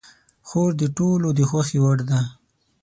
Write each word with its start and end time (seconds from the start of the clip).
خور 0.47 0.69
د 0.81 0.83
ټولو 0.97 1.27
د 1.37 1.39
خوښې 1.49 1.79
وړ 1.83 1.99
ده. 2.09 2.19